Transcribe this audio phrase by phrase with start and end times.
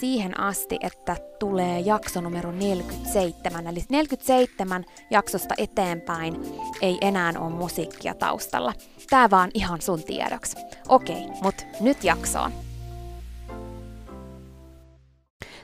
[0.00, 3.66] siihen asti, että tulee jakso numero 47.
[3.66, 6.42] Eli 47 jaksosta eteenpäin
[6.82, 8.72] ei enää ole musiikkia taustalla.
[9.10, 10.56] Tää vaan ihan sun tiedoksi.
[10.88, 12.52] Okei, mut nyt jaksoon.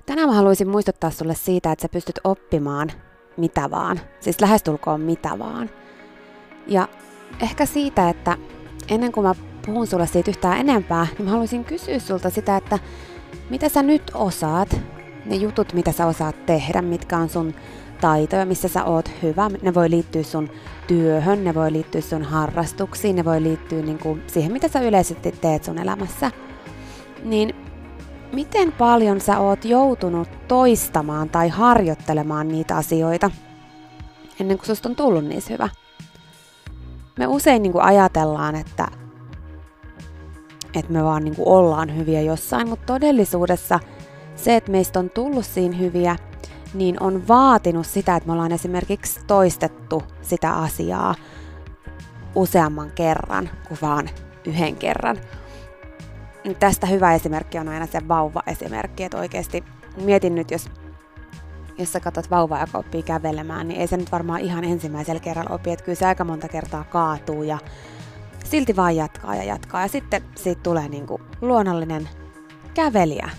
[0.07, 2.93] Tänään mä haluaisin muistuttaa sulle siitä, että sä pystyt oppimaan
[3.37, 4.01] mitä vaan.
[4.21, 5.71] Siis lähestulkoon mitä vaan.
[6.67, 6.89] Ja
[7.43, 8.37] ehkä siitä, että
[8.89, 9.35] ennen kuin mä
[9.67, 12.79] puhun sulle siitä yhtään enempää, niin mä haluaisin kysyä sulta sitä, että
[13.51, 14.81] mitä sä nyt osaat,
[15.25, 17.55] ne jutut, mitä sä osaat tehdä, mitkä on sun
[18.01, 19.51] taitoja, missä sä oot hyvä.
[19.63, 20.51] Ne voi liittyä sun
[20.87, 25.33] työhön, ne voi liittyä sun harrastuksiin, ne voi liittyä niin kuin siihen, mitä sä yleisesti
[25.33, 26.31] teet sun elämässä.
[27.25, 27.55] Niin
[28.33, 33.31] miten paljon sä oot joutunut toistamaan tai harjoittelemaan niitä asioita
[34.41, 35.69] ennen kuin susta on tullut niin hyvä?
[37.19, 38.89] Me usein niin kuin ajatellaan, että
[40.75, 43.81] että me vaan niin kuin ollaan hyviä jossain, mutta todellisuudessa
[44.37, 46.17] se, että meistä on tullut siinä hyviä,
[46.75, 51.15] niin on vaatinut sitä, että me ollaan esimerkiksi toistettu sitä asiaa
[52.35, 54.11] useamman kerran kuin vaan
[54.47, 55.19] yhden kerran.
[56.59, 59.65] Tästä hyvä esimerkki on aina se vauva-esimerkki, että oikeasti
[60.05, 60.69] mietin nyt, jos,
[61.79, 65.55] jos sä katsot vauvaa, joka oppii kävelemään, niin ei se nyt varmaan ihan ensimmäisellä kerralla
[65.55, 67.59] opi, että kyllä se aika monta kertaa kaatuu ja
[68.45, 69.83] silti vaan jatkaa ja jatkaa.
[69.83, 72.09] Ja sitten siitä tulee niin kuin luonnollinen
[72.75, 73.31] kävelijä.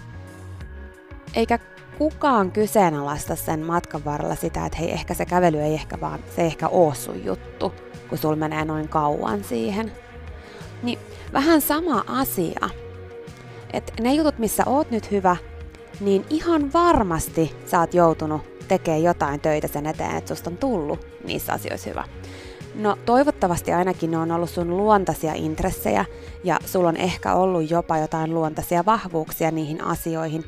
[1.35, 1.59] Eikä
[1.97, 6.41] kukaan kyseenalaista sen matkan varrella sitä, että hei, ehkä se kävely ei ehkä vaan, se
[6.41, 7.73] ei ehkä oo sun juttu,
[8.09, 9.91] kun sul menee noin kauan siihen.
[10.83, 10.99] Niin
[11.33, 12.69] vähän sama asia.
[13.73, 15.35] Että ne jutut, missä oot nyt hyvä,
[15.99, 21.07] niin ihan varmasti sä oot joutunut tekemään jotain töitä sen eteen, että susta on tullut
[21.25, 22.03] niissä asioissa hyvä.
[22.75, 26.05] No toivottavasti ainakin ne on ollut sun luontaisia intressejä
[26.43, 30.45] ja sulla on ehkä ollut jopa jotain luontaisia vahvuuksia niihin asioihin.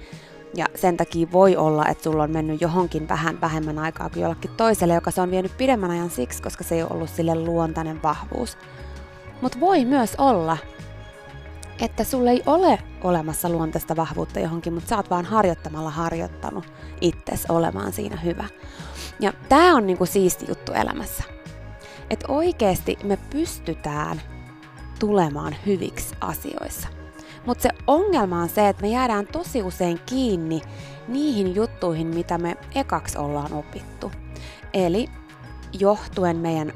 [0.55, 4.51] Ja sen takia voi olla, että sulla on mennyt johonkin vähän vähemmän aikaa kuin jollekin
[4.57, 8.57] toiselle, joka se on vienyt pidemmän ajan siksi, koska se ei ollut sille luontainen vahvuus.
[9.41, 10.57] Mutta voi myös olla,
[11.81, 16.65] että sulle ei ole olemassa luontaista vahvuutta johonkin, mutta sä oot vaan harjoittamalla harjoittanut
[17.01, 18.45] itses olemaan siinä hyvä.
[19.19, 21.23] Ja tää on niinku siisti juttu elämässä.
[22.09, 24.21] Että oikeasti me pystytään
[24.99, 26.87] tulemaan hyviksi asioissa.
[27.45, 30.61] Mutta se ongelma on se, että me jäädään tosi usein kiinni
[31.07, 34.11] niihin juttuihin, mitä me ekaksi ollaan opittu.
[34.73, 35.07] Eli
[35.79, 36.73] johtuen meidän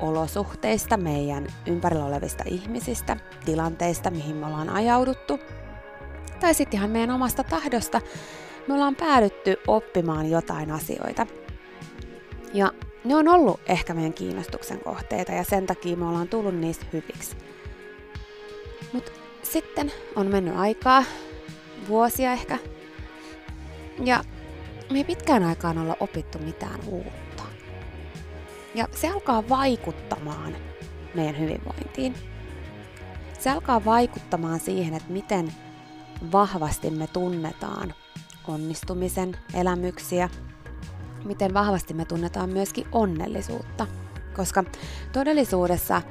[0.00, 5.38] olosuhteista, meidän ympärillä olevista ihmisistä, tilanteista, mihin me ollaan ajauduttu,
[6.40, 8.00] tai sitten ihan meidän omasta tahdosta,
[8.68, 11.26] me ollaan päädytty oppimaan jotain asioita.
[12.54, 12.72] Ja
[13.04, 17.36] ne on ollut ehkä meidän kiinnostuksen kohteita ja sen takia me ollaan tullut niistä hyviksi.
[18.92, 19.12] Mutta
[19.42, 21.04] sitten on mennyt aikaa,
[21.88, 22.58] vuosia ehkä,
[24.04, 24.24] ja
[24.90, 27.42] me ei pitkään aikaan olla opittu mitään uutta.
[28.74, 30.56] Ja se alkaa vaikuttamaan
[31.14, 32.14] meidän hyvinvointiin.
[33.38, 35.52] Se alkaa vaikuttamaan siihen, että miten
[36.32, 37.94] vahvasti me tunnetaan
[38.48, 40.30] onnistumisen elämyksiä,
[41.24, 43.86] miten vahvasti me tunnetaan myöskin onnellisuutta.
[44.36, 44.64] Koska
[45.12, 46.02] todellisuudessa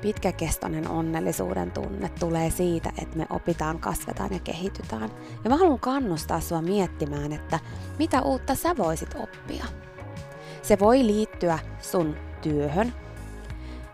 [0.00, 5.10] pitkäkestoinen onnellisuuden tunne tulee siitä, että me opitaan, kasvetaan ja kehitytään.
[5.44, 7.60] Ja mä haluan kannustaa sua miettimään, että
[7.98, 9.64] mitä uutta sä voisit oppia.
[10.62, 12.92] Se voi liittyä sun työhön.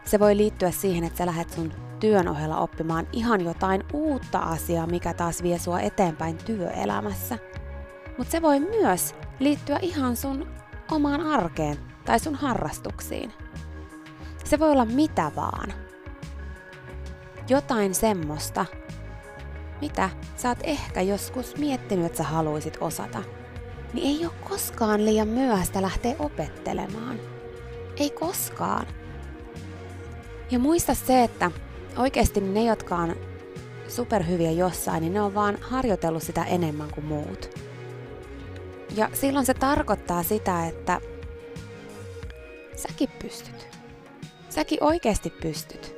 [0.05, 4.87] Se voi liittyä siihen, että sä lähdet sun työn ohella oppimaan ihan jotain uutta asiaa,
[4.87, 7.39] mikä taas vie sua eteenpäin työelämässä.
[8.19, 10.49] Mutta se voi myös liittyä ihan sun
[10.91, 13.33] omaan arkeen tai sun harrastuksiin.
[14.45, 15.73] Se voi olla mitä vaan
[17.49, 18.67] jotain semmoista,
[19.81, 23.23] mitä sä oot ehkä joskus miettinyt, että sä haluaisit osata,
[23.93, 27.19] niin ei ole koskaan liian myöhäistä lähteä opettelemaan.
[27.97, 28.87] Ei koskaan.
[30.51, 31.51] Ja muista se, että
[31.97, 33.17] oikeasti ne, jotka on
[33.89, 37.72] superhyviä jossain, niin ne on vaan harjoitellut sitä enemmän kuin muut.
[38.97, 41.01] Ja silloin se tarkoittaa sitä, että
[42.77, 43.69] säkin pystyt.
[44.49, 45.95] Säkin oikeasti pystyt.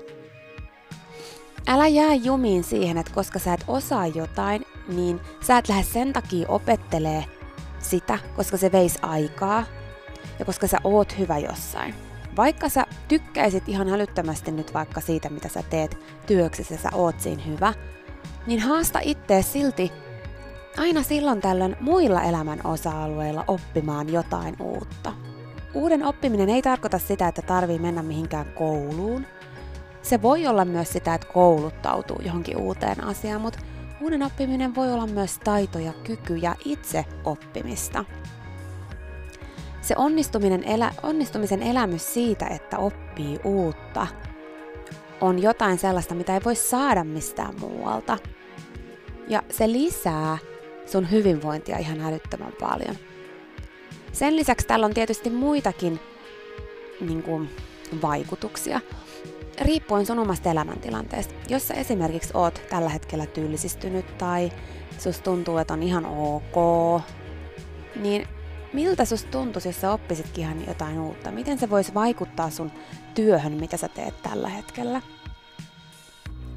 [1.67, 6.12] Älä jää jumiin siihen, että koska sä et osaa jotain, niin sä et lähde sen
[6.12, 7.25] takia opettelee
[7.79, 9.64] sitä, koska se veisi aikaa
[10.38, 11.94] ja koska sä oot hyvä jossain.
[12.37, 17.43] Vaikka sä tykkäisit ihan älyttömästi nyt vaikka siitä, mitä sä teet työksessä sä oot siinä
[17.43, 17.75] hyvä,
[18.47, 19.93] niin haasta itse silti
[20.79, 25.12] aina silloin tällöin muilla elämän osa-alueilla oppimaan jotain uutta.
[25.75, 29.26] Uuden oppiminen ei tarkoita sitä, että tarvii mennä mihinkään kouluun,
[30.05, 33.59] se voi olla myös sitä, että kouluttautuu johonkin uuteen asiaan, mutta
[34.00, 38.05] uuden oppiminen voi olla myös taito ja kyky ja itse oppimista.
[39.81, 44.06] Se onnistuminen elä, onnistumisen elämys siitä, että oppii uutta,
[45.21, 48.19] on jotain sellaista, mitä ei voi saada mistään muualta.
[49.29, 50.38] Ja se lisää
[50.87, 52.97] sun hyvinvointia ihan älyttömän paljon.
[54.13, 56.01] Sen lisäksi täällä on tietysti muitakin
[57.01, 57.51] niin kuin,
[58.03, 58.81] vaikutuksia
[59.61, 61.35] riippuen sun omasta elämäntilanteesta.
[61.49, 64.53] Jos sä esimerkiksi oot tällä hetkellä tyylisistynyt tai
[64.99, 67.03] sus tuntuu, että on ihan ok,
[67.97, 68.29] niin
[68.73, 71.31] miltä sus tuntuisi, jos sä oppisitkin ihan jotain uutta?
[71.31, 72.73] Miten se voisi vaikuttaa sun
[73.15, 75.03] työhön, mitä sä teet tällä hetkellä?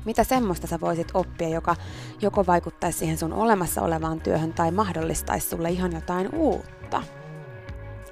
[0.08, 1.76] Mitä semmoista sä voisit oppia, joka
[2.22, 7.04] joko vaikuttaisi siihen sun olemassa olevaan työhön tai mahdollistaisi sulle ihan jotain uutta?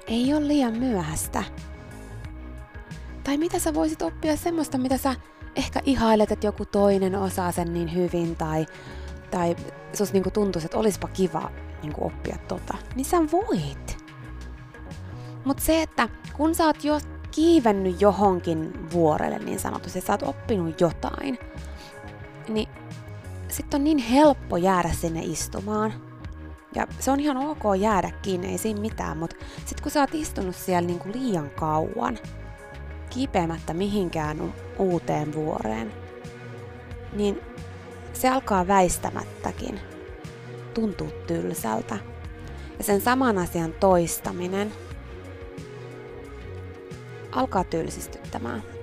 [0.06, 1.44] Ei ole liian myöhäistä.
[3.24, 5.14] Tai mitä sä voisit oppia semmoista, mitä sä
[5.56, 8.66] ehkä ihailet, että joku toinen osaa sen niin hyvin, tai,
[9.30, 9.56] tai
[9.92, 11.50] sus niinku tuntuisi, että olisipa kiva
[11.82, 14.04] niinku oppia tota, niin sä voit.
[15.44, 16.98] Mutta se, että kun sä oot jo
[17.30, 21.38] kiivennyt johonkin vuorelle niin sanotusti, sä oot oppinut jotain,
[23.56, 25.92] sitten on niin helppo jäädä sinne istumaan.
[26.74, 30.56] Ja se on ihan ok jäädäkin, ei siinä mitään, mutta sitten kun sä oot istunut
[30.56, 32.18] siellä niinku liian kauan,
[33.10, 35.92] kipeämättä mihinkään uuteen vuoreen,
[37.12, 37.40] niin
[38.12, 39.80] se alkaa väistämättäkin
[40.74, 41.98] tuntua tylsältä.
[42.78, 44.72] Ja sen saman asian toistaminen
[47.32, 48.75] alkaa tylsistyttämään.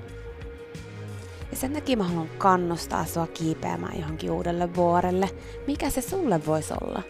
[1.54, 5.30] Ja sen takia mä haluan kannustaa sua kiipeämään johonkin uudelle vuorelle.
[5.68, 7.02] Mikä se sulle voisi olla?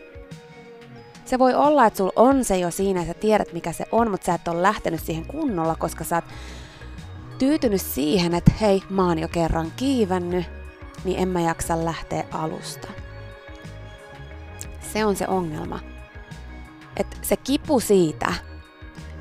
[1.25, 4.11] Se voi olla, että sulla on se jo siinä ja sä tiedät mikä se on,
[4.11, 6.25] mutta sä et ole lähtenyt siihen kunnolla, koska sä oot
[7.37, 10.45] tyytynyt siihen, että hei, mä oon jo kerran kiivännyt,
[11.03, 12.87] niin en mä jaksa lähteä alusta.
[14.93, 15.79] Se on se ongelma.
[16.97, 18.33] Et se kipu siitä,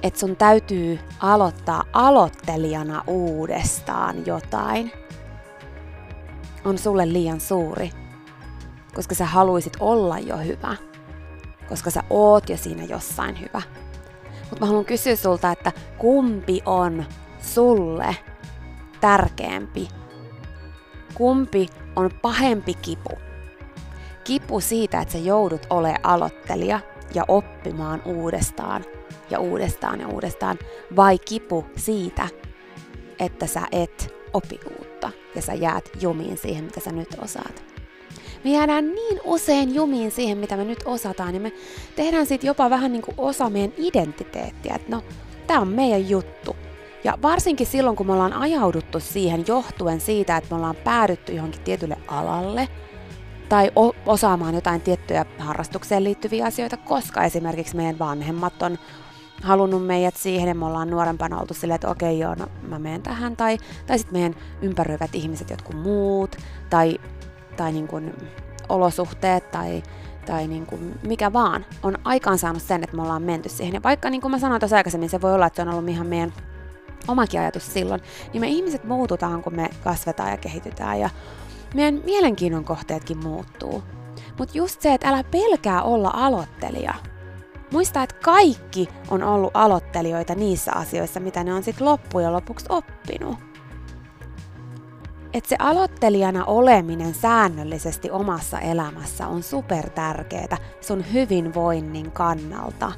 [0.02, 4.92] että sun täytyy aloittaa aloittelijana uudestaan jotain,
[6.64, 7.90] on sulle liian suuri,
[8.94, 10.76] koska sä haluisit olla jo hyvä,
[11.68, 13.62] koska sä oot jo siinä jossain hyvä.
[14.40, 17.04] Mutta mä haluan kysyä sulta, että kumpi on
[17.40, 18.16] sulle
[19.00, 19.88] tärkeämpi?
[21.14, 23.18] Kumpi on pahempi kipu?
[24.24, 26.80] Kipu siitä, että sä joudut olemaan aloittelija
[27.14, 28.84] ja oppimaan uudestaan
[29.30, 30.58] ja uudestaan ja uudestaan,
[30.96, 32.28] vai kipu siitä,
[33.18, 34.60] että sä et opi
[35.02, 37.62] uutta ja sä jäät jumiin siihen, mitä sä nyt osaat.
[38.44, 41.52] Me jäädään niin usein jumiin siihen, mitä me nyt osataan, ja me
[41.96, 45.02] tehdään siitä jopa vähän niin kuin osa meidän identiteettiä, että no,
[45.46, 46.56] tämä on meidän juttu.
[47.04, 51.60] Ja varsinkin silloin, kun me ollaan ajauduttu siihen johtuen siitä, että me ollaan päädytty johonkin
[51.60, 52.68] tietylle alalle,
[53.48, 53.70] tai
[54.06, 58.78] osaamaan jotain tiettyjä harrastukseen liittyviä asioita, koska esimerkiksi meidän vanhemmat on
[59.42, 63.02] halunnut meidät siihen ja me ollaan nuorempana oltu silleen, että okei joo, no mä menen
[63.02, 63.36] tähän.
[63.36, 66.36] Tai, tai sitten meidän ympäröivät ihmiset, jotkut muut,
[66.70, 66.98] tai,
[67.56, 68.14] tai niin kuin
[68.68, 69.82] olosuhteet, tai,
[70.26, 73.74] tai niin kuin mikä vaan, on aikaan saanut sen, että me ollaan menty siihen.
[73.74, 75.90] Ja vaikka niin kuin mä sanoin tuossa aikaisemmin, se voi olla, että se on ollut
[75.90, 76.32] ihan meidän
[77.08, 78.00] omakin ajatus silloin,
[78.32, 81.10] niin me ihmiset muututaan, kun me kasvetaan ja kehitytään, ja
[81.74, 83.82] meidän mielenkiinnon kohteetkin muuttuu.
[84.38, 86.94] Mutta just se, että älä pelkää olla aloittelija,
[87.72, 93.38] Muista, että kaikki on ollut aloittelijoita niissä asioissa, mitä ne on sitten loppujen lopuksi oppinut.
[95.32, 102.92] Että se aloittelijana oleminen säännöllisesti omassa elämässä on super tärkeää sun hyvinvoinnin kannalta.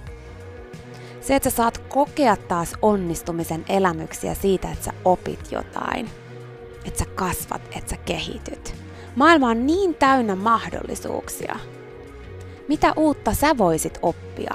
[1.20, 6.10] Se, että sä saat kokea taas onnistumisen elämyksiä siitä, että sä opit jotain.
[6.84, 8.74] Että sä kasvat, että sä kehityt.
[9.16, 11.56] Maailma on niin täynnä mahdollisuuksia–
[12.68, 14.54] mitä uutta sä voisit oppia?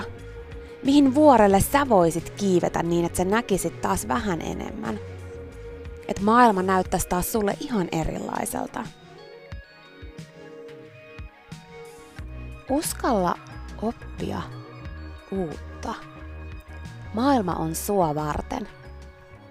[0.84, 5.00] Mihin vuorelle sä voisit kiivetä niin, että sä näkisit taas vähän enemmän?
[6.08, 8.84] Että maailma näyttäisi taas sulle ihan erilaiselta.
[12.70, 13.36] Uskalla
[13.82, 14.42] oppia
[15.32, 15.94] uutta.
[17.13, 18.70] Maailma on sua varten,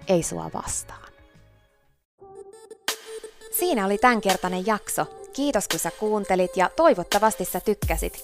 [0.07, 1.09] ei sua vastaan.
[3.51, 5.05] Siinä oli tämänkertainen jakso.
[5.33, 8.23] Kiitos kun sä kuuntelit ja toivottavasti sä tykkäsit.